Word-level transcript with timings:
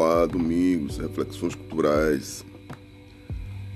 Olá, 0.00 0.26
domingos, 0.26 0.96
reflexões 0.96 1.56
culturais. 1.56 2.46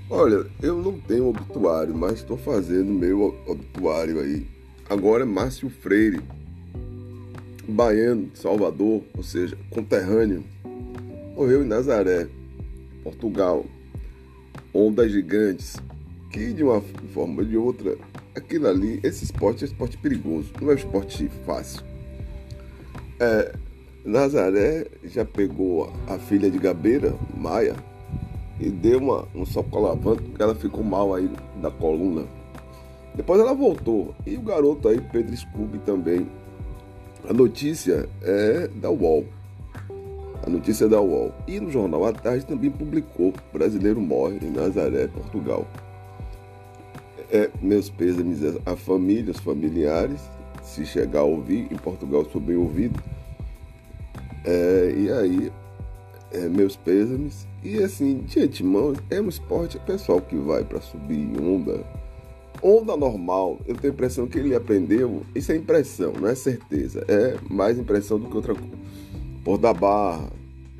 Olha, 0.09 0.45
eu 0.61 0.81
não 0.81 0.97
tenho 0.97 1.27
obituário, 1.27 1.93
mas 1.93 2.13
estou 2.13 2.37
fazendo 2.37 2.93
meu 2.93 3.35
obituário 3.45 4.21
aí. 4.21 4.47
Agora 4.89 5.23
é 5.23 5.25
Márcio 5.25 5.69
Freire, 5.69 6.21
baiano, 7.67 8.31
Salvador, 8.35 9.03
ou 9.17 9.21
seja, 9.21 9.57
conterrâneo. 9.69 10.45
Morreu 11.35 11.61
em 11.61 11.67
Nazaré, 11.67 12.29
Portugal. 13.03 13.65
Ondas 14.73 15.11
gigantes, 15.11 15.75
que 16.31 16.53
de 16.53 16.63
uma 16.63 16.79
forma 17.13 17.41
ou 17.41 17.45
de 17.45 17.57
outra, 17.57 17.97
aquilo 18.33 18.69
ali, 18.69 19.01
esse 19.03 19.25
esporte 19.25 19.65
é 19.65 19.67
esporte 19.67 19.97
perigoso, 19.97 20.53
não 20.61 20.71
é 20.71 20.75
esporte 20.75 21.29
fácil. 21.45 21.83
É, 23.19 23.53
Nazaré 24.05 24.85
já 25.05 25.23
pegou 25.23 25.89
a 26.07 26.19
filha 26.19 26.51
de 26.51 26.57
Gabeira, 26.57 27.15
Maia, 27.37 27.75
e 28.59 28.69
deu 28.69 28.99
uma, 28.99 29.25
um 29.33 29.45
socolavanto 29.45 30.21
porque 30.23 30.43
ela 30.43 30.53
ficou 30.53 30.83
mal 30.83 31.13
aí 31.13 31.29
da 31.61 31.71
coluna. 31.71 32.25
Depois 33.15 33.39
ela 33.39 33.53
voltou. 33.53 34.13
E 34.25 34.35
o 34.35 34.41
garoto 34.41 34.89
aí, 34.89 34.99
Pedro 34.99 35.35
Scooby 35.35 35.77
também. 35.79 36.27
A 37.29 37.31
notícia 37.31 38.09
é 38.21 38.67
da 38.75 38.89
UOL. 38.89 39.25
A 40.45 40.49
notícia 40.49 40.85
é 40.85 40.89
da 40.89 40.99
UOL. 40.99 41.31
E 41.47 41.59
no 41.59 41.71
jornal 41.71 42.05
à 42.05 42.11
tarde 42.11 42.45
também 42.45 42.69
publicou: 42.69 43.33
Brasileiro 43.53 44.01
morre 44.01 44.37
em 44.41 44.49
Nazaré, 44.49 45.07
Portugal. 45.07 45.65
É, 47.31 47.49
meus 47.61 47.89
pêsames 47.89 48.41
à 48.65 48.75
família, 48.75 49.31
os 49.31 49.39
familiares, 49.39 50.21
se 50.61 50.85
chegar 50.85 51.21
a 51.21 51.23
ouvir, 51.23 51.71
em 51.71 51.77
Portugal 51.77 52.25
sou 52.25 52.41
bem 52.41 52.57
ouvido 52.57 53.01
é, 54.43 54.93
e 54.97 55.11
aí, 55.11 55.51
é, 56.31 56.49
meus 56.49 56.75
pêsames. 56.75 57.47
E 57.63 57.77
assim, 57.77 58.19
de 58.19 58.41
antemão, 58.41 58.93
é 59.09 59.21
um 59.21 59.29
esporte 59.29 59.79
pessoal 59.79 60.19
que 60.19 60.35
vai 60.35 60.63
para 60.63 60.81
subir 60.81 61.29
onda. 61.41 61.85
Onda 62.61 62.95
normal, 62.95 63.59
eu 63.65 63.75
tenho 63.75 63.91
a 63.91 63.95
impressão 63.95 64.27
que 64.27 64.39
ele 64.39 64.55
aprendeu. 64.55 65.21
Isso 65.35 65.51
é 65.51 65.55
impressão, 65.55 66.13
não 66.13 66.27
é 66.27 66.35
certeza. 66.35 67.05
É 67.07 67.37
mais 67.49 67.77
impressão 67.77 68.19
do 68.19 68.27
que 68.27 68.35
outra 68.35 68.55
coisa. 68.55 68.77
Por 69.43 69.57
da 69.57 69.73
Barra, 69.73 70.29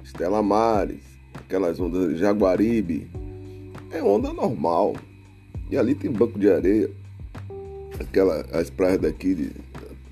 Estela 0.04 0.42
Mares, 0.42 1.04
aquelas 1.34 1.80
ondas 1.80 2.18
Jaguaribe. 2.18 3.10
É 3.92 4.02
onda 4.02 4.34
normal. 4.34 4.96
E 5.70 5.78
ali 5.78 5.96
tem 5.96 6.12
banco 6.12 6.40
de 6.40 6.50
areia. 6.50 6.90
Aquela, 8.00 8.42
as 8.52 8.70
praias 8.70 9.00
daqui, 9.00 9.36
de, 9.36 9.52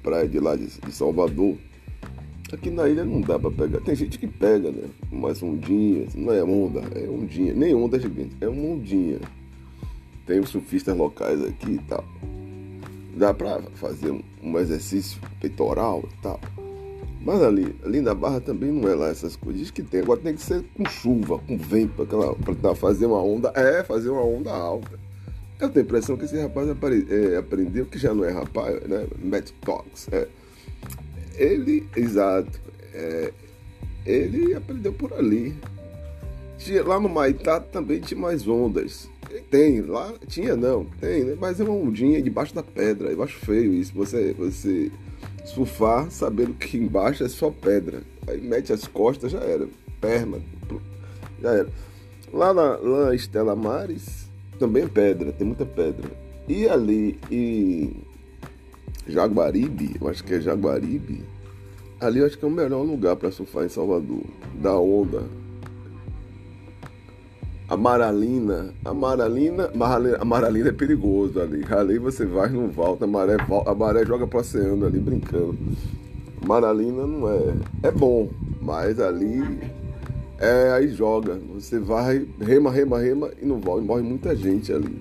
praia 0.03 0.27
de 0.27 0.39
lá 0.39 0.55
de, 0.55 0.67
de 0.67 0.91
Salvador 0.91 1.57
Aqui 2.53 2.69
na 2.69 2.87
ilha 2.87 3.05
não 3.05 3.21
dá 3.21 3.39
pra 3.39 3.49
pegar. 3.49 3.79
Tem 3.79 3.95
gente 3.95 4.19
que 4.19 4.27
pega, 4.27 4.71
né? 4.71 4.83
Umas 5.09 5.41
ondinhas. 5.41 6.13
Não 6.15 6.33
é 6.33 6.43
onda, 6.43 6.81
é 6.93 7.09
ondinha. 7.09 7.53
Nem 7.53 7.73
onda 7.73 7.97
gigante, 7.97 8.35
é 8.41 8.47
uma 8.47 8.73
ondinha. 8.73 9.19
Tem 10.25 10.39
os 10.39 10.49
surfistas 10.49 10.95
locais 10.95 11.41
aqui 11.43 11.73
e 11.73 11.79
tal. 11.79 12.03
Dá 13.15 13.33
pra 13.33 13.61
fazer 13.75 14.11
um, 14.11 14.59
exercício 14.59 15.19
peitoral 15.39 16.03
e 16.11 16.21
tal. 16.21 16.39
Mas 17.21 17.41
ali, 17.41 17.75
ali 17.85 18.01
na 18.01 18.13
barra 18.13 18.41
também 18.41 18.71
não 18.71 18.89
é 18.89 18.95
lá 18.95 19.09
essas 19.09 19.35
coisas. 19.35 19.71
Que 19.71 19.81
tem. 19.81 20.01
Agora 20.01 20.19
tem 20.19 20.35
que 20.35 20.41
ser 20.41 20.63
com 20.75 20.85
chuva, 20.85 21.39
com 21.39 21.57
vento, 21.57 22.05
pra, 22.05 22.55
pra 22.55 22.75
fazer 22.75 23.05
uma 23.05 23.23
onda. 23.23 23.51
É, 23.55 23.83
fazer 23.83 24.09
uma 24.09 24.23
onda 24.23 24.51
alta. 24.51 24.99
Eu 25.59 25.69
tenho 25.69 25.85
a 25.85 25.87
impressão 25.87 26.17
que 26.17 26.25
esse 26.25 26.37
rapaz 26.41 26.67
apare, 26.67 27.07
é, 27.09 27.37
aprendeu, 27.37 27.85
que 27.85 27.97
já 27.97 28.13
não 28.13 28.25
é 28.25 28.31
rapaz, 28.31 28.81
né? 28.87 29.07
Matt 29.23 29.51
Cox. 29.63 30.09
É 30.11 30.27
ele, 31.41 31.87
exato, 31.95 32.59
é, 32.93 33.33
ele 34.05 34.53
aprendeu 34.53 34.93
por 34.93 35.11
ali. 35.13 35.55
Tinha, 36.57 36.83
lá 36.83 36.99
no 36.99 37.09
Maitá 37.09 37.59
também 37.59 37.99
tinha 37.99 38.19
mais 38.19 38.47
ondas. 38.47 39.09
Tem, 39.49 39.81
lá 39.81 40.13
tinha 40.27 40.55
não, 40.55 40.85
tem, 40.85 41.23
né? 41.23 41.37
mas 41.39 41.59
é 41.59 41.63
uma 41.63 41.73
ondinha 41.73 42.21
debaixo 42.21 42.53
da 42.53 42.61
pedra. 42.61 43.11
Eu 43.11 43.23
acho 43.23 43.37
feio 43.39 43.73
isso, 43.73 43.93
você, 43.93 44.33
você 44.33 44.91
surfar 45.45 46.11
sabendo 46.11 46.53
que 46.53 46.77
embaixo 46.77 47.23
é 47.23 47.29
só 47.29 47.49
pedra. 47.49 48.03
Aí 48.27 48.39
mete 48.39 48.71
as 48.71 48.85
costas, 48.87 49.31
já 49.31 49.39
era. 49.39 49.67
Perna, 49.99 50.39
já 51.41 51.51
era. 51.51 51.69
Lá 52.33 52.53
na, 52.53 52.75
lá 52.77 53.15
Estela 53.15 53.55
Mares 53.55 54.29
também 54.59 54.83
é 54.83 54.87
pedra, 54.87 55.31
tem 55.31 55.47
muita 55.47 55.65
pedra. 55.65 56.09
E 56.47 56.67
ali, 56.67 57.19
e 57.31 57.95
Jaguaribe, 59.07 59.95
eu 59.99 60.07
acho 60.07 60.23
que 60.23 60.35
é 60.35 60.41
Jaguaribe. 60.41 61.23
Ali 61.99 62.19
eu 62.19 62.25
acho 62.25 62.37
que 62.37 62.45
é 62.45 62.47
o 62.47 62.51
melhor 62.51 62.83
lugar 62.83 63.15
para 63.15 63.31
surfar 63.31 63.63
em 63.63 63.69
Salvador. 63.69 64.23
Da 64.59 64.75
onda. 64.77 65.23
A 67.69 67.77
Maralina. 67.77 68.73
A 68.83 68.93
Maralina. 68.93 69.69
É 70.69 70.71
perigoso 70.71 71.39
ali. 71.39 71.63
Ali 71.69 71.99
você 71.99 72.25
vai 72.25 72.49
não 72.49 72.69
volta. 72.69 73.05
A 73.05 73.07
maré, 73.07 73.37
a 73.65 73.75
maré 73.75 74.05
joga 74.05 74.25
pro 74.25 74.39
oceano 74.39 74.85
ali 74.85 74.99
brincando. 74.99 75.57
Maralina 76.45 77.05
não 77.05 77.29
é. 77.29 77.53
É 77.83 77.91
bom, 77.91 78.29
mas 78.59 78.99
ali. 78.99 79.41
É, 80.39 80.71
aí 80.71 80.87
joga. 80.89 81.39
Você 81.53 81.79
vai, 81.79 82.27
rema, 82.39 82.71
rema, 82.71 82.97
rema 82.97 83.29
e 83.39 83.45
não 83.45 83.59
volta. 83.59 83.85
Morre 83.85 84.01
muita 84.01 84.35
gente 84.35 84.73
ali. 84.73 84.99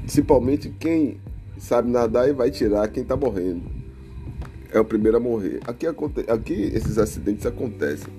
Principalmente 0.00 0.70
quem 0.70 1.20
sabe 1.60 1.90
nadar 1.90 2.28
e 2.28 2.32
vai 2.32 2.50
tirar 2.50 2.88
quem 2.88 3.02
está 3.02 3.14
morrendo. 3.14 3.62
É 4.72 4.80
o 4.80 4.84
primeiro 4.84 5.18
a 5.18 5.20
morrer. 5.20 5.60
Aqui, 5.66 5.86
aqui 5.86 6.54
esses 6.74 6.96
acidentes 6.96 7.44
acontecem. 7.44 8.12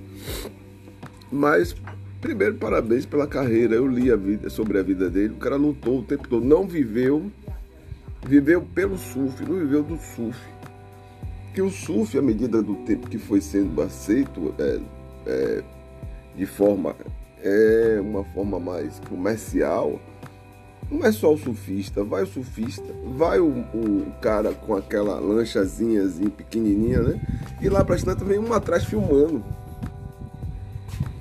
Mas, 1.32 1.76
primeiro, 2.20 2.56
parabéns 2.56 3.06
pela 3.06 3.26
carreira. 3.26 3.76
Eu 3.76 3.88
li 3.88 4.12
a 4.12 4.16
vida, 4.16 4.50
sobre 4.50 4.78
a 4.78 4.84
vida 4.84 5.10
dele. 5.10 5.34
O 5.34 5.38
cara 5.38 5.56
lutou 5.56 6.00
o 6.00 6.04
tempo 6.04 6.28
todo. 6.28 6.46
Não 6.46 6.68
viveu, 6.68 7.32
viveu 8.28 8.62
pelo 8.62 8.98
surf, 8.98 9.44
não 9.44 9.58
viveu 9.58 9.82
do 9.82 9.98
surf. 9.98 10.40
Que 11.54 11.62
o 11.62 11.70
surf, 11.70 12.18
à 12.18 12.22
medida 12.22 12.62
do 12.62 12.76
tempo 12.86 13.10
que 13.10 13.18
foi 13.18 13.42
sendo 13.42 13.82
aceito, 13.82 14.54
é, 14.60 14.80
é, 15.26 15.64
de 16.36 16.46
forma, 16.46 16.96
é 17.42 18.00
uma 18.02 18.24
forma 18.24 18.60
mais 18.60 19.00
comercial, 19.10 20.00
não 20.92 21.06
é 21.06 21.12
só 21.12 21.34
o 21.34 21.38
surfista, 21.38 22.04
vai 22.04 22.24
o 22.24 22.28
surfista, 22.28 22.84
vai 23.16 23.40
o, 23.40 23.48
o 23.48 24.12
cara 24.22 24.54
com 24.54 24.76
aquela 24.76 25.18
lanchazinha 25.20 26.04
pequenininha, 26.30 27.02
né? 27.02 27.22
E 27.62 27.70
lá 27.70 27.86
pra 27.86 27.98
tantas 27.98 28.28
vem 28.28 28.38
um 28.38 28.54
atrás 28.54 28.84
filmando. 28.84 29.42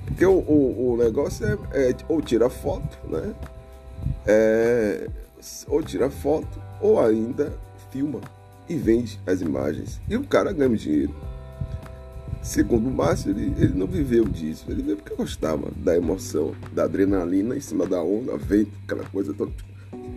Porque 0.05 0.25
o, 0.25 0.39
o, 0.39 0.93
o 0.93 0.97
negócio 0.97 1.45
é, 1.45 1.89
é, 1.89 1.95
ou 2.09 2.21
tira 2.21 2.49
foto, 2.49 2.97
né? 3.07 3.33
É, 4.27 5.07
ou 5.67 5.81
tira 5.81 6.09
foto, 6.09 6.61
ou 6.81 6.99
ainda 6.99 7.53
filma 7.91 8.19
e 8.67 8.75
vende 8.75 9.19
as 9.25 9.39
imagens. 9.39 10.01
E 10.09 10.17
o 10.17 10.27
cara 10.27 10.51
ganha 10.51 10.75
dinheiro. 10.75 11.15
Segundo 12.43 12.87
o 12.87 12.91
Márcio, 12.91 13.31
ele, 13.31 13.53
ele 13.57 13.73
não 13.73 13.85
viveu 13.85 14.25
disso. 14.25 14.65
Ele 14.67 14.81
viveu 14.81 14.97
porque 14.97 15.15
gostava 15.15 15.71
da 15.77 15.95
emoção, 15.95 16.55
da 16.73 16.85
adrenalina 16.85 17.55
em 17.55 17.61
cima 17.61 17.85
da 17.85 18.01
onda, 18.01 18.35
vento, 18.37 18.71
aquela 18.83 19.03
coisa 19.05 19.33
toda. 19.33 19.51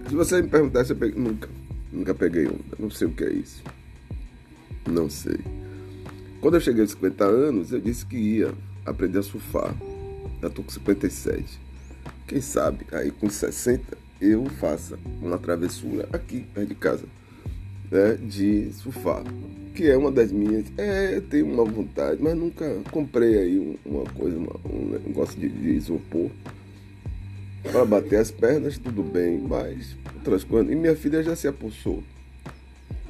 Se 0.09 0.15
você 0.15 0.41
me 0.41 0.49
perguntar, 0.49 0.89
eu 0.89 0.97
peguei, 0.97 1.21
nunca, 1.21 1.49
nunca 1.93 2.15
peguei 2.15 2.47
onda. 2.47 2.77
Não 2.79 2.91
sei 2.91 3.09
o 3.09 3.13
que 3.13 3.25
é 3.25 3.33
isso. 3.33 3.63
Não 4.87 5.11
sei. 5.11 5.39
Quando 6.41 6.55
eu 6.55 6.61
cheguei 6.61 6.83
aos 6.83 6.91
50 6.93 7.25
anos, 7.25 7.73
eu 7.73 7.81
disse 7.81 8.05
que 8.07 8.17
ia 8.17 8.55
aprender 8.87 9.19
a 9.19 9.23
surfar. 9.23 9.75
Já 10.41 10.49
estou 10.49 10.65
com 10.65 10.71
57. 10.71 11.61
Quem 12.27 12.41
sabe, 12.41 12.87
aí 12.93 13.11
com 13.11 13.29
60, 13.29 13.97
eu 14.21 14.47
faça 14.47 14.99
uma 15.21 15.39
travessura 15.39 16.09
aqui, 16.13 16.47
perto 16.55 16.69
de 16.69 16.75
casa, 16.75 17.05
né, 17.95 18.19
de 18.21 18.73
surfar 18.73 19.23
que 19.75 19.91
é 19.91 19.97
uma 19.97 20.11
das 20.11 20.31
minhas. 20.31 20.67
É, 20.79 21.17
eu 21.17 21.23
tenho 21.23 21.53
uma 21.53 21.65
vontade, 21.65 22.23
mas 22.23 22.35
nunca 22.37 22.81
comprei 22.91 23.39
aí 23.39 23.79
uma 23.85 24.05
coisa, 24.05 24.39
uma, 24.39 24.53
um 24.73 24.99
negócio 25.05 25.39
de, 25.39 25.49
de 25.49 25.71
isopor. 25.71 26.31
Para 27.63 27.85
bater 27.85 28.21
as 28.21 28.31
pernas, 28.31 28.79
tudo 28.79 29.03
bem, 29.03 29.39
mas 29.39 29.97
outras 30.15 30.45
coisas. 30.45 30.71
E 30.71 30.77
minha 30.77 30.95
filha 30.95 31.23
já 31.23 31.35
se 31.35 31.49
apossou. 31.49 32.03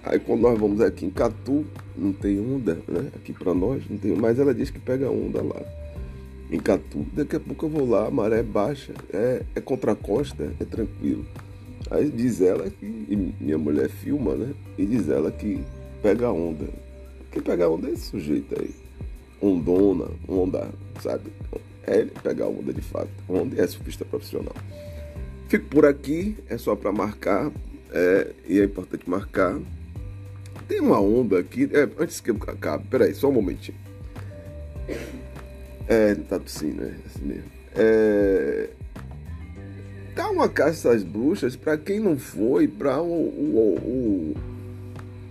Aí 0.03 0.19
quando 0.19 0.43
nós 0.43 0.59
vamos 0.59 0.81
aqui 0.81 1.05
em 1.05 1.11
Catu, 1.11 1.67
não 1.97 2.13
tem 2.13 2.41
onda, 2.41 2.79
né? 2.89 3.11
Aqui 3.17 3.33
para 3.33 3.53
nós 3.53 3.83
não 3.89 3.99
tem, 3.99 4.15
mas 4.15 4.39
ela 4.39 4.55
diz 4.55 4.71
que 4.71 4.79
pega 4.79 5.11
onda 5.11 5.43
lá. 5.43 5.61
Em 6.51 6.59
Catu, 6.59 7.05
daqui 7.13 7.37
a 7.37 7.41
pouco 7.41 7.67
eu 7.67 7.71
vou 7.71 7.89
lá, 7.89 8.07
a 8.07 8.11
maré 8.11 8.43
baixa, 8.43 8.93
é, 9.13 9.43
é 9.55 9.61
contra 9.61 9.93
a 9.93 9.97
costa, 9.97 10.53
é 10.61 10.65
tranquilo. 10.65 11.27
Aí 11.91 12.11
diz 12.11 12.41
ela 12.41 12.69
que, 12.71 12.87
minha 13.41 13.59
mulher 13.59 13.89
filma, 13.89 14.35
né? 14.35 14.55
E 14.79 14.87
diz 14.87 15.09
ela 15.09 15.31
que 15.31 15.63
pega 16.03 16.31
onda. 16.31 16.67
Quem 17.31 17.43
pega 17.43 17.69
onda 17.69 17.89
é 17.89 17.93
esse 17.93 18.11
sujeito 18.11 18.55
aí. 18.59 18.71
Ondona, 19.41 20.07
onda, 20.29 20.69
sabe? 21.01 21.31
É 21.87 21.99
ele 21.99 22.13
pegar 22.23 22.47
onda 22.47 22.73
de 22.73 22.81
fato. 22.81 23.11
Onda 23.29 23.61
é 23.61 23.67
surfista 23.67 24.05
profissional. 24.05 24.55
Fico 25.49 25.67
por 25.67 25.85
aqui, 25.85 26.37
é 26.49 26.57
só 26.57 26.75
para 26.75 26.91
marcar, 26.91 27.53
é, 27.93 28.31
e 28.49 28.61
é 28.61 28.65
importante 28.65 29.09
marcar. 29.09 29.59
Tem 30.67 30.81
uma 30.81 30.99
onda 30.99 31.39
aqui, 31.39 31.69
é, 31.73 31.89
antes 32.03 32.21
que 32.21 32.31
eu 32.31 32.37
acabe, 32.47 32.85
peraí, 32.89 33.15
só 33.15 33.29
um 33.29 33.33
momentinho. 33.33 33.77
É, 35.87 36.15
tá 36.15 36.39
tossindo, 36.39 36.83
é 36.83 36.95
assim 37.07 37.25
mesmo. 37.25 37.51
É, 37.75 38.71
dá 40.15 40.31
uma 40.31 40.49
caça 40.49 40.93
às 40.93 41.03
bruxas 41.03 41.57
para 41.57 41.77
quem 41.77 42.01
não 42.01 42.17
foi 42.19 42.69
para 42.69 43.01
o, 43.01 43.07
o, 43.07 43.75
o, 43.85 44.37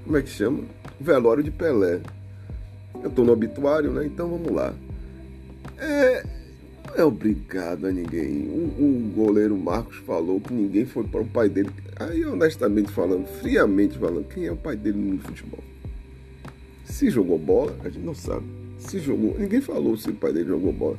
Como 0.04 0.18
é 0.18 0.22
que 0.22 0.30
chama? 0.30 0.64
Velório 1.00 1.44
de 1.44 1.52
Pelé. 1.52 2.02
Eu 3.02 3.10
tô 3.10 3.24
no 3.24 3.34
obituário, 3.34 3.92
né? 3.92 4.06
Então 4.06 4.30
vamos 4.30 4.52
lá. 4.52 4.74
É, 5.78 6.24
não 6.88 6.96
é 6.96 7.04
obrigado 7.04 7.88
a 7.88 7.92
ninguém. 7.92 8.48
O, 8.48 8.84
o, 8.84 9.12
goleiro 9.16 9.58
Marcos 9.58 9.98
falou 9.98 10.40
que 10.40 10.54
ninguém 10.54 10.86
foi 10.86 11.04
para 11.04 11.22
o 11.22 11.28
pai 11.28 11.50
dele. 11.50 11.70
Aí, 11.98 12.26
honestamente 12.26 12.92
falando, 12.92 13.26
friamente 13.26 13.98
falando, 13.98 14.28
quem 14.28 14.46
é 14.46 14.52
o 14.52 14.58
pai 14.58 14.76
dele 14.76 14.98
no 14.98 15.20
futebol? 15.20 15.64
Se 16.86 17.10
jogou 17.10 17.38
bola, 17.40 17.76
a 17.84 17.90
gente 17.90 18.06
não 18.06 18.16
sabe. 18.16 18.46
Se 18.78 19.00
jogou, 19.00 19.38
ninguém 19.38 19.62
falou 19.62 19.98
se 19.98 20.10
o 20.10 20.14
pai 20.14 20.34
dele 20.34 20.50
jogou 20.50 20.72
bola. 20.72 20.98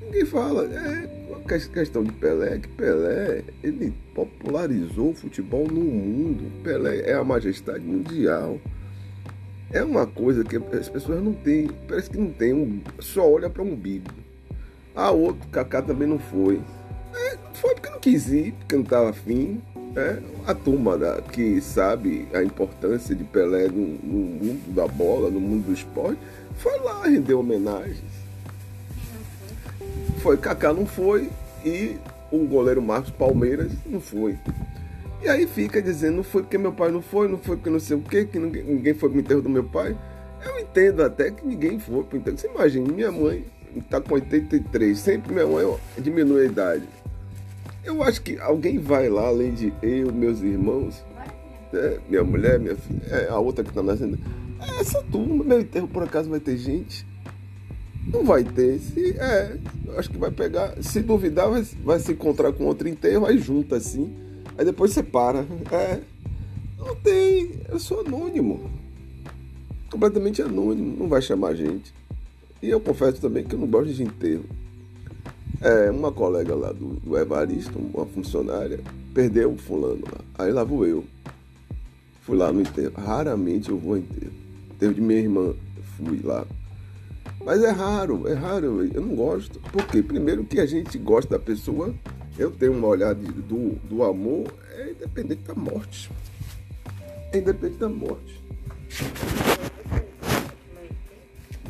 Ninguém 0.00 0.24
fala. 0.24 0.64
É 0.64 1.08
uma 1.28 1.40
questão 1.40 2.02
de 2.02 2.12
Pelé, 2.12 2.58
que 2.58 2.68
Pelé, 2.68 3.42
ele 3.62 3.92
popularizou 4.14 5.10
o 5.10 5.14
futebol 5.14 5.66
no 5.66 5.80
mundo. 5.80 6.50
Pelé 6.62 7.10
é 7.10 7.14
a 7.14 7.24
majestade 7.24 7.84
mundial. 7.84 8.58
É 9.70 9.82
uma 9.82 10.06
coisa 10.06 10.44
que 10.44 10.56
as 10.56 10.88
pessoas 10.88 11.22
não 11.22 11.32
têm, 11.32 11.68
parece 11.88 12.08
que 12.08 12.16
não 12.16 12.30
tem, 12.30 12.52
um, 12.52 12.80
só 13.00 13.28
olha 13.28 13.50
para 13.50 13.62
um 13.62 13.72
umbigo. 13.72 14.08
A 14.94 15.10
outro, 15.10 15.48
Kaká 15.48 15.82
também 15.82 16.06
não 16.06 16.18
foi. 16.18 16.60
É, 17.12 17.36
foi 17.54 17.74
porque 17.74 17.90
não 17.90 17.98
quis 17.98 18.28
ir, 18.28 18.52
porque 18.52 18.76
não 18.76 18.84
estava 18.84 19.10
afim. 19.10 19.60
É, 19.96 20.18
a 20.46 20.54
turma 20.54 20.96
da, 20.98 21.20
que 21.22 21.60
sabe 21.60 22.28
a 22.32 22.42
importância 22.42 23.14
de 23.14 23.24
Pelé 23.24 23.68
no, 23.68 23.86
no, 23.86 24.18
mundo 24.44 24.74
da 24.74 24.86
bola, 24.86 25.30
no 25.30 25.40
mundo 25.40 25.66
do 25.66 25.72
esporte, 25.72 26.18
foi 26.56 26.78
lá 26.80 27.02
render 27.04 27.34
homenagens. 27.34 28.23
Foi, 30.24 30.38
Kaká 30.38 30.72
não 30.72 30.86
foi 30.86 31.28
e 31.62 31.98
o 32.32 32.38
goleiro 32.46 32.80
Marcos 32.80 33.10
Palmeiras 33.10 33.70
não 33.84 34.00
foi. 34.00 34.38
E 35.22 35.28
aí 35.28 35.46
fica 35.46 35.82
dizendo, 35.82 36.16
não 36.16 36.24
foi 36.24 36.40
porque 36.40 36.56
meu 36.56 36.72
pai 36.72 36.90
não 36.90 37.02
foi, 37.02 37.28
não 37.28 37.36
foi 37.36 37.56
porque 37.56 37.68
não 37.68 37.78
sei 37.78 37.98
o 37.98 38.00
quê, 38.00 38.24
que 38.24 38.38
ninguém, 38.38 38.62
ninguém 38.62 38.94
foi 38.94 39.10
pro 39.10 39.20
enterro 39.20 39.42
do 39.42 39.50
meu 39.50 39.64
pai. 39.64 39.94
Eu 40.42 40.58
entendo 40.60 41.02
até 41.02 41.30
que 41.30 41.46
ninguém 41.46 41.78
foi 41.78 42.02
pro 42.04 42.16
enterro. 42.16 42.38
Você 42.38 42.46
imagina, 42.46 42.90
minha 42.90 43.12
mãe 43.12 43.44
está 43.76 44.00
com 44.00 44.14
83, 44.14 44.98
sempre 44.98 45.30
minha 45.30 45.46
mãe 45.46 45.76
diminui 45.98 46.40
a 46.40 46.46
idade. 46.46 46.88
Eu 47.84 48.02
acho 48.02 48.22
que 48.22 48.38
alguém 48.40 48.78
vai 48.78 49.10
lá, 49.10 49.26
além 49.26 49.52
de 49.52 49.74
eu, 49.82 50.10
meus 50.10 50.40
irmãos, 50.40 51.04
é, 51.70 51.98
minha 52.08 52.24
mulher, 52.24 52.58
minha 52.58 52.76
filha, 52.76 53.02
é, 53.10 53.28
a 53.28 53.38
outra 53.38 53.62
que 53.62 53.68
está 53.68 53.82
nascendo. 53.82 54.18
Essa 54.80 55.02
turma, 55.02 55.44
meu 55.44 55.60
enterro 55.60 55.86
por 55.86 56.02
acaso 56.02 56.30
vai 56.30 56.40
ter 56.40 56.56
gente? 56.56 57.04
Não 58.12 58.24
vai 58.24 58.44
ter. 58.44 58.78
Se, 58.78 59.16
é, 59.18 59.56
acho 59.96 60.10
que 60.10 60.18
vai 60.18 60.30
pegar. 60.30 60.74
Se 60.82 61.00
duvidar, 61.00 61.50
vai, 61.50 61.62
vai 61.82 61.98
se 61.98 62.12
encontrar 62.12 62.52
com 62.52 62.64
outro 62.64 62.88
enterro, 62.88 63.26
aí 63.26 63.38
junta 63.38 63.76
assim. 63.76 64.14
Aí 64.56 64.64
depois 64.64 64.92
separa. 64.92 65.46
É. 65.72 66.00
Não 66.78 66.94
tem. 66.96 67.60
Eu 67.68 67.78
sou 67.78 68.00
anônimo. 68.00 68.70
Completamente 69.90 70.42
anônimo. 70.42 70.96
Não 70.98 71.08
vai 71.08 71.22
chamar 71.22 71.48
a 71.48 71.54
gente. 71.54 71.94
E 72.62 72.70
eu 72.70 72.80
confesso 72.80 73.20
também 73.20 73.44
que 73.44 73.54
eu 73.54 73.58
não 73.58 73.66
gosto 73.66 73.92
de 73.92 74.02
enterro. 74.02 74.44
É, 75.60 75.90
uma 75.90 76.12
colega 76.12 76.54
lá 76.54 76.72
do, 76.72 76.94
do 77.00 77.16
Evaristo, 77.16 77.78
uma 77.78 78.04
funcionária, 78.04 78.80
perdeu 79.14 79.52
o 79.52 79.56
fulano 79.56 80.02
lá. 80.04 80.44
Aí 80.44 80.52
lá 80.52 80.62
vou 80.62 80.86
eu. 80.86 81.04
Fui 82.22 82.36
lá 82.36 82.52
no 82.52 82.60
enterro. 82.60 82.92
Raramente 82.96 83.70
eu 83.70 83.78
vou 83.78 83.96
enterro. 83.96 84.32
Enterro 84.72 84.94
de 84.94 85.00
minha 85.00 85.20
irmã, 85.20 85.54
fui 85.96 86.20
lá. 86.22 86.46
Mas 87.42 87.62
é 87.62 87.70
raro, 87.70 88.28
é 88.28 88.34
raro, 88.34 88.84
eu 88.84 89.00
não 89.00 89.14
gosto. 89.14 89.60
Porque 89.72 90.02
primeiro 90.02 90.44
que 90.44 90.60
a 90.60 90.66
gente 90.66 90.98
gosta 90.98 91.38
da 91.38 91.42
pessoa, 91.42 91.94
eu 92.38 92.50
tenho 92.50 92.72
uma 92.72 92.88
olhada 92.88 93.14
do, 93.14 93.76
do 93.88 94.02
amor, 94.02 94.52
é 94.72 94.90
independente 94.90 95.42
da 95.42 95.54
morte. 95.54 96.10
É 97.32 97.38
independente 97.38 97.78
da 97.78 97.88
morte. 97.88 98.42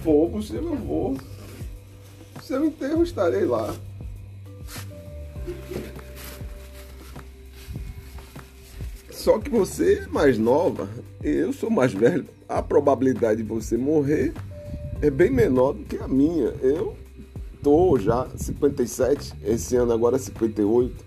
Vou 0.03 0.31
pro 0.31 0.43
seu 0.43 0.63
eu 0.63 0.77
vou. 0.77 1.17
Seu 2.43 2.65
enterro 2.67 3.03
estarei 3.03 3.45
lá. 3.45 3.75
Só 9.11 9.39
que 9.39 9.49
você 9.49 10.01
é 10.05 10.07
mais 10.09 10.39
nova, 10.39 10.89
eu 11.23 11.53
sou 11.53 11.71
mais 11.71 11.95
velho. 11.95 12.27
A 12.47 12.61
probabilidade 12.63 13.43
de 13.43 13.49
você 13.49 13.79
morrer 13.79 14.35
é 15.07 15.11
bem 15.11 15.31
menor 15.31 15.75
do 15.75 15.85
que 15.85 15.99
a 15.99 16.09
minha. 16.09 16.55
Eu 16.63 16.97
tô 17.63 17.99
já 17.99 18.27
57, 18.37 19.35
esse 19.45 19.77
ano 19.77 19.93
agora 19.93 20.19
58. 20.19 21.05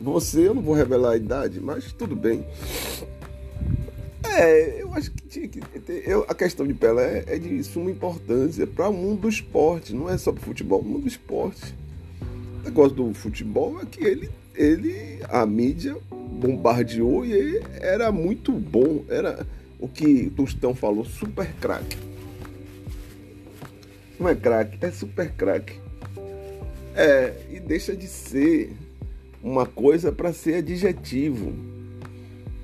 Você, 0.00 0.46
eu 0.46 0.54
não 0.54 0.62
vou 0.62 0.74
revelar 0.74 1.12
a 1.12 1.16
idade, 1.16 1.60
mas 1.60 1.92
tudo 1.92 2.14
bem. 2.14 2.46
É, 4.22 4.80
eu 4.80 4.94
acho 4.94 5.10
que 5.10 5.26
tinha 5.26 5.48
que 5.48 5.60
ter. 5.60 6.08
Eu, 6.08 6.24
a 6.28 6.34
questão 6.34 6.64
de 6.64 6.72
Pelé 6.72 7.24
é 7.26 7.36
de 7.36 7.62
suma 7.64 7.90
importância 7.90 8.64
para 8.64 8.88
o 8.88 8.92
mundo 8.92 9.22
do 9.22 9.28
esporte, 9.28 9.92
não 9.92 10.08
é 10.08 10.16
só 10.16 10.30
para 10.30 10.42
o 10.42 10.44
futebol, 10.44 10.80
o 10.80 10.84
mundo 10.84 11.02
do 11.02 11.08
esporte. 11.08 11.74
O 12.60 12.64
negócio 12.64 12.94
do 12.94 13.12
futebol 13.12 13.80
é 13.80 13.86
que 13.86 14.04
ele, 14.04 14.30
ele 14.54 15.18
a 15.28 15.44
mídia 15.44 15.96
bombardeou 16.10 17.26
e 17.26 17.32
ele 17.32 17.62
era 17.80 18.12
muito 18.12 18.52
bom. 18.52 19.04
Era 19.08 19.44
o 19.80 19.88
que 19.88 20.30
Tostão 20.36 20.76
falou, 20.76 21.04
super 21.04 21.52
craque. 21.54 22.09
Não 24.20 24.28
é 24.28 24.34
craque, 24.34 24.78
é 24.82 24.90
super 24.90 25.32
craque. 25.32 25.80
É, 26.94 27.34
e 27.50 27.58
deixa 27.58 27.96
de 27.96 28.06
ser 28.06 28.76
uma 29.42 29.64
coisa 29.64 30.12
para 30.12 30.32
ser 30.32 30.56
adjetivo 30.56 31.54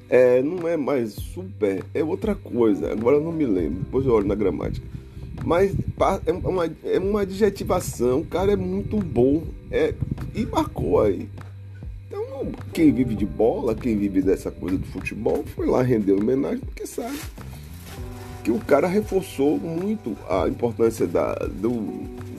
é, 0.09 0.43
não 0.43 0.69
é 0.69 0.77
mais 0.77 1.15
super, 1.15 1.85
é 1.93 2.03
outra 2.03 2.35
coisa. 2.35 2.93
Agora 2.93 3.17
eu 3.17 3.21
não 3.21 3.33
me 3.33 3.45
lembro, 3.45 3.83
depois 3.83 4.07
eu 4.07 4.13
olho 4.13 4.27
na 4.27 4.35
gramática. 4.35 4.87
Mas 5.45 5.75
é 6.27 6.33
uma, 6.33 6.71
é 6.85 6.99
uma 6.99 7.21
adjetivação, 7.23 8.21
o 8.21 8.27
cara 8.27 8.53
é 8.53 8.57
muito 8.57 8.99
bom. 8.99 9.43
É, 9.71 9.95
e 10.35 10.47
marcou 10.47 11.01
aí. 11.01 11.29
Então, 12.07 12.53
quem 12.73 12.93
vive 12.93 13.15
de 13.15 13.27
bola, 13.27 13.75
quem 13.75 13.97
vive 13.97 14.23
dessa 14.23 14.51
coisa 14.51 14.79
do 14.79 14.87
futebol, 14.87 15.45
foi 15.55 15.67
lá 15.67 15.83
render 15.83 16.13
homenagem, 16.13 16.61
porque 16.61 16.87
sabe 16.87 17.19
que 18.47 18.53
o 18.53 18.61
cara 18.61 18.87
reforçou 18.87 19.59
muito 19.59 20.17
a 20.31 20.47
importância 20.47 21.05
da, 21.05 21.35
do, 21.35 21.69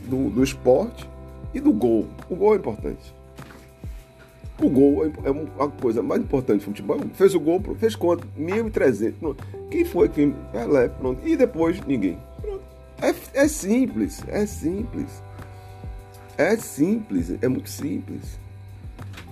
do, 0.08 0.30
do 0.30 0.42
esporte 0.42 1.06
e 1.54 1.60
do 1.60 1.74
gol. 1.74 2.08
O 2.30 2.36
gol 2.38 2.54
é 2.54 2.58
importante. 2.58 3.14
O 4.58 4.70
gol 4.70 5.04
é 5.06 5.30
uma 5.30 5.70
coisa 5.70 6.02
mais 6.02 6.22
importante 6.22 6.60
do 6.62 6.64
futebol. 6.64 6.98
Fez 7.14 7.36
o 7.36 7.40
gol, 7.42 7.62
fez 7.78 7.94
quanto? 7.94 8.26
1.300. 8.40 9.36
Quem 9.70 9.84
foi 9.84 10.08
que. 10.08 10.34
Pelé, 10.54 10.88
pronto. 10.88 11.28
E 11.28 11.36
depois, 11.36 11.86
ninguém. 11.86 12.18
É, 13.02 13.14
é 13.42 13.48
simples, 13.50 14.24
é 14.30 14.46
simples. 14.46 15.22
É 16.38 16.56
simples, 16.56 17.34
é 17.42 17.50
muito 17.50 17.70
simples. 17.70 18.40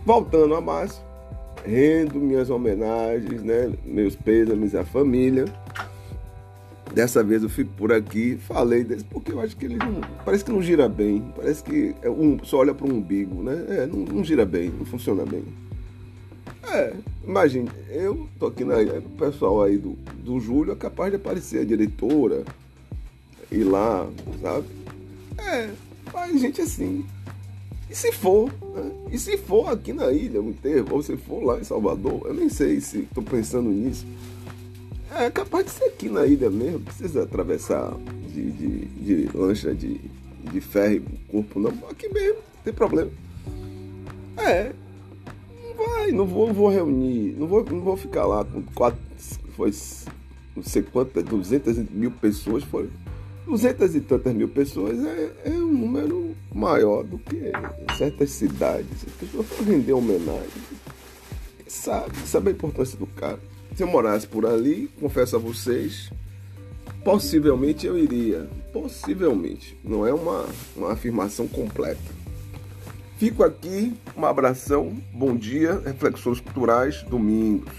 Voltando 0.05 0.53
a 0.53 0.59
Márcio, 0.59 1.01
rendo 1.65 2.19
minhas 2.19 2.49
homenagens, 2.49 3.41
né? 3.43 3.71
Meus 3.85 4.13
pêsames 4.13 4.75
à 4.75 4.83
família. 4.83 5.45
Dessa 6.95 7.21
vez 7.21 7.43
eu 7.43 7.49
fico 7.49 7.69
por 7.73 7.91
aqui, 7.91 8.37
falei 8.37 8.81
desse, 8.81 9.03
porque 9.03 9.33
eu 9.33 9.41
acho 9.41 9.53
que 9.57 9.65
ele 9.65 9.75
não, 9.75 9.99
parece 10.23 10.45
que 10.45 10.51
não 10.51 10.61
gira 10.61 10.87
bem, 10.87 11.21
parece 11.35 11.61
que 11.61 11.93
é 12.01 12.09
um, 12.09 12.39
só 12.41 12.59
olha 12.59 12.73
para 12.73 12.87
o 12.87 12.89
umbigo, 12.89 13.43
né? 13.43 13.65
É, 13.67 13.85
não, 13.85 13.99
não, 13.99 14.23
gira 14.23 14.45
bem, 14.45 14.69
não 14.69 14.85
funciona 14.85 15.25
bem. 15.25 15.43
É, 16.71 16.93
imagine, 17.27 17.69
eu 17.89 18.29
tô 18.39 18.45
aqui 18.45 18.63
na. 18.63 18.77
O 18.77 19.09
pessoal 19.17 19.63
aí 19.63 19.77
do, 19.77 19.97
do 20.23 20.39
Júlio 20.39 20.71
é 20.71 20.75
capaz 20.77 21.11
de 21.11 21.17
aparecer 21.17 21.59
a 21.59 21.65
diretora, 21.65 22.45
ir 23.51 23.65
lá, 23.65 24.07
sabe? 24.41 24.65
É, 25.37 25.69
faz 26.05 26.39
gente 26.39 26.61
assim. 26.61 27.05
E 27.89 27.93
se 27.93 28.13
for, 28.13 28.49
né? 28.73 28.91
E 29.11 29.19
se 29.19 29.37
for 29.37 29.69
aqui 29.69 29.91
na 29.91 30.13
ilha, 30.13 30.41
um 30.41 30.47
enterro, 30.51 30.87
ou 30.91 31.03
se 31.03 31.17
for 31.17 31.43
lá 31.43 31.59
em 31.59 31.63
Salvador, 31.65 32.21
eu 32.23 32.33
nem 32.33 32.47
sei 32.47 32.79
se 32.79 32.99
estou 32.99 33.21
pensando 33.21 33.69
nisso. 33.69 34.05
É 35.17 35.31
capaz 35.31 35.65
de 35.65 35.71
ser 35.71 35.85
aqui 35.85 36.09
na 36.09 36.25
ilha 36.25 36.49
mesmo, 36.49 36.81
precisa 36.81 37.23
atravessar 37.23 37.93
de, 38.33 38.51
de, 38.51 38.85
de 38.85 39.37
lancha 39.37 39.73
de, 39.73 39.97
de 40.51 40.59
ferro 40.59 41.05
corpo 41.29 41.57
não, 41.57 41.69
aqui 41.89 42.09
mesmo, 42.09 42.35
não 42.35 42.63
tem 42.65 42.73
problema. 42.73 43.09
É, 44.37 44.73
não 45.63 45.73
vai, 45.85 46.11
não 46.11 46.27
vou, 46.27 46.53
vou 46.53 46.69
reunir, 46.69 47.33
não 47.37 47.47
vou, 47.47 47.63
não 47.63 47.79
vou 47.79 47.95
ficar 47.95 48.25
lá 48.25 48.43
com 48.43 48.61
quatro, 48.61 48.99
foi 49.55 49.71
não 50.53 50.63
sei 50.63 50.83
quantas, 50.83 51.23
200 51.23 51.77
mil 51.91 52.11
pessoas, 52.11 52.65
foi 52.65 52.89
200 53.45 53.95
e 53.95 54.01
tantas 54.01 54.33
mil 54.33 54.49
pessoas 54.49 54.99
é, 55.05 55.31
é 55.45 55.49
um 55.51 55.71
número 55.71 56.35
maior 56.53 57.03
do 57.03 57.17
que 57.19 57.53
certas 57.97 58.31
cidades. 58.31 59.05
As 59.07 59.13
pessoas 59.13 59.47
vão 59.47 59.65
render 59.65 59.93
homenagem. 59.93 60.61
Sabe, 61.67 62.17
sabe 62.25 62.49
a 62.49 62.51
importância 62.51 62.97
do 62.97 63.07
cara. 63.07 63.39
Se 63.75 63.83
eu 63.83 63.87
morasse 63.87 64.25
por 64.25 64.45
ali, 64.45 64.89
confesso 65.01 65.35
a 65.35 65.39
vocês, 65.39 66.09
possivelmente 67.03 67.85
eu 67.85 67.97
iria. 67.97 68.47
Possivelmente. 68.71 69.77
Não 69.83 70.07
é 70.07 70.13
uma, 70.13 70.45
uma 70.77 70.93
afirmação 70.93 71.45
completa. 71.45 71.99
Fico 73.17 73.43
aqui, 73.43 73.93
um 74.15 74.25
abração, 74.25 74.97
bom 75.13 75.35
dia, 75.35 75.81
reflexões 75.83 76.39
culturais, 76.39 77.03
domingos. 77.03 77.73